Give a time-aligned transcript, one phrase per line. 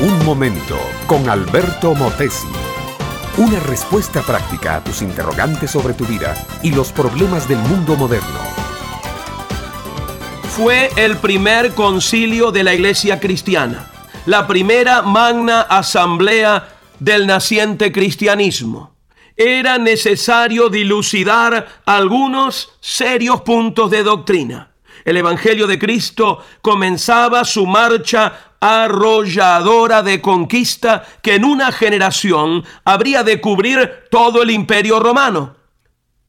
[0.00, 2.46] Un momento con Alberto Motesi.
[3.36, 8.38] Una respuesta práctica a tus interrogantes sobre tu vida y los problemas del mundo moderno.
[10.56, 13.90] Fue el primer concilio de la iglesia cristiana,
[14.26, 16.68] la primera magna asamblea
[17.00, 18.94] del naciente cristianismo.
[19.36, 24.72] Era necesario dilucidar algunos serios puntos de doctrina.
[25.08, 33.22] El Evangelio de Cristo comenzaba su marcha arrolladora de conquista que en una generación habría
[33.22, 35.56] de cubrir todo el imperio romano.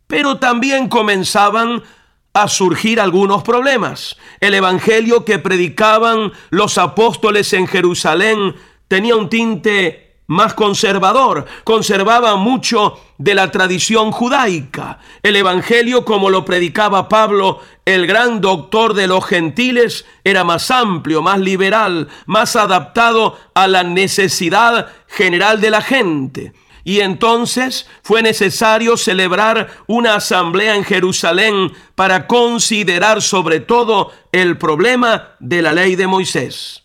[0.07, 1.83] Pero también comenzaban
[2.31, 4.15] a surgir algunos problemas.
[4.39, 8.55] El Evangelio que predicaban los apóstoles en Jerusalén
[8.87, 14.99] tenía un tinte más conservador, conservaba mucho de la tradición judaica.
[15.23, 21.23] El Evangelio, como lo predicaba Pablo, el gran doctor de los gentiles, era más amplio,
[21.23, 26.53] más liberal, más adaptado a la necesidad general de la gente.
[26.83, 35.29] Y entonces fue necesario celebrar una asamblea en Jerusalén para considerar sobre todo el problema
[35.39, 36.83] de la ley de Moisés.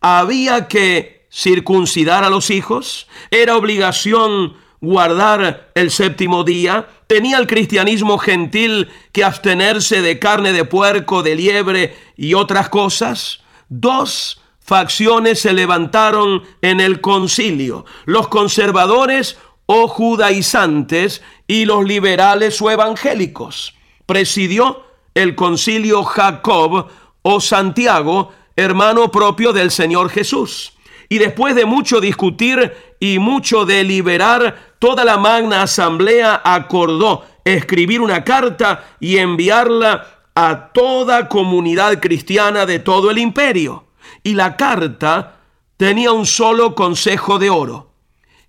[0.00, 8.18] Había que circuncidar a los hijos, era obligación guardar el séptimo día, tenía el cristianismo
[8.18, 13.40] gentil que abstenerse de carne de puerco, de liebre y otras cosas.
[13.68, 22.70] Dos facciones se levantaron en el concilio, los conservadores o judaizantes y los liberales o
[22.70, 23.74] evangélicos.
[24.06, 26.88] Presidió el concilio Jacob
[27.22, 30.74] o Santiago, hermano propio del Señor Jesús.
[31.08, 38.24] Y después de mucho discutir y mucho deliberar, toda la magna asamblea acordó escribir una
[38.24, 43.86] carta y enviarla a toda comunidad cristiana de todo el imperio.
[44.22, 45.36] Y la carta
[45.76, 47.92] tenía un solo consejo de oro,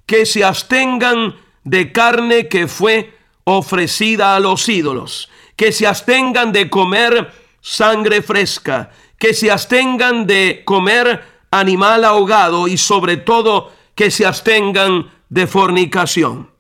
[0.06, 3.14] que se abstengan de carne que fue
[3.44, 10.64] ofrecida a los ídolos, que se abstengan de comer sangre fresca, que se abstengan de
[10.66, 16.52] comer animal ahogado y sobre todo que se abstengan de fornicación.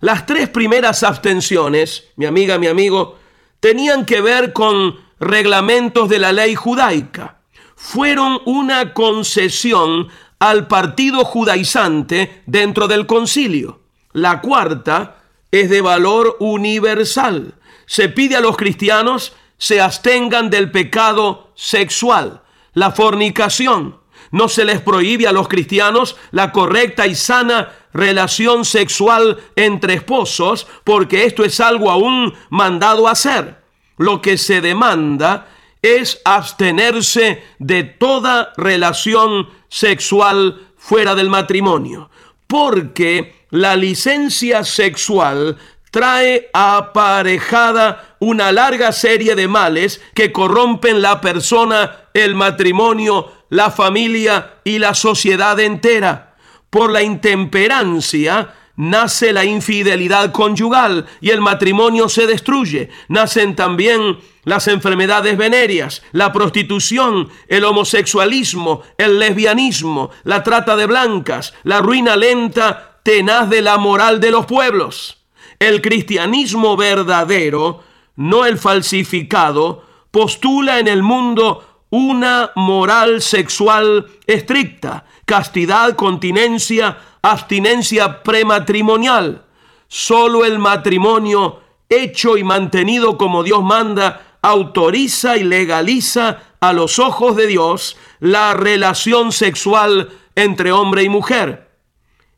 [0.00, 3.18] Las tres primeras abstenciones, mi amiga, mi amigo,
[3.60, 7.38] tenían que ver con reglamentos de la ley judaica.
[7.74, 13.80] Fueron una concesión al partido judaizante dentro del concilio.
[14.12, 17.54] La cuarta es de valor universal.
[17.86, 22.42] Se pide a los cristianos se abstengan del pecado sexual
[22.78, 23.96] la fornicación.
[24.30, 30.66] No se les prohíbe a los cristianos la correcta y sana relación sexual entre esposos,
[30.84, 33.62] porque esto es algo aún mandado a hacer.
[33.96, 35.48] Lo que se demanda
[35.82, 42.10] es abstenerse de toda relación sexual fuera del matrimonio,
[42.46, 45.58] porque la licencia sexual
[45.90, 54.54] trae aparejada una larga serie de males que corrompen la persona, el matrimonio, la familia
[54.64, 56.36] y la sociedad entera.
[56.70, 62.90] Por la intemperancia nace la infidelidad conyugal y el matrimonio se destruye.
[63.08, 71.54] Nacen también las enfermedades venéreas, la prostitución, el homosexualismo, el lesbianismo, la trata de blancas,
[71.64, 75.17] la ruina lenta, tenaz de la moral de los pueblos.
[75.58, 77.82] El cristianismo verdadero,
[78.16, 89.44] no el falsificado, postula en el mundo una moral sexual estricta, castidad, continencia, abstinencia prematrimonial.
[89.88, 97.36] Solo el matrimonio hecho y mantenido como Dios manda autoriza y legaliza a los ojos
[97.36, 101.70] de Dios la relación sexual entre hombre y mujer.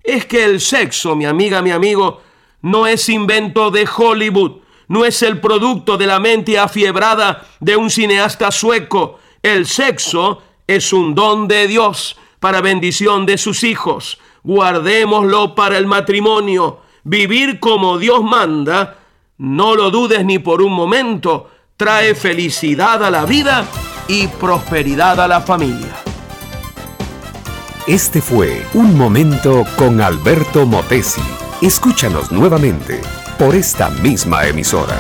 [0.03, 2.23] Es que el sexo, mi amiga, mi amigo,
[2.63, 7.91] no es invento de Hollywood, no es el producto de la mente afiebrada de un
[7.91, 9.19] cineasta sueco.
[9.43, 14.19] El sexo es un don de Dios para bendición de sus hijos.
[14.43, 16.81] Guardémoslo para el matrimonio.
[17.05, 18.99] Vivir como Dios manda,
[19.39, 23.67] no lo dudes ni por un momento, trae felicidad a la vida
[24.09, 25.97] y prosperidad a la familia.
[27.87, 31.40] Este fue Un Momento con Alberto Motesi.
[31.63, 33.03] Escúchanos nuevamente
[33.39, 34.97] por esta misma emisora.